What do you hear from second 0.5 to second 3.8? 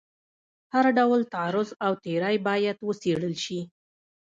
هر ډول تعرض او تیری باید وڅېړل شي.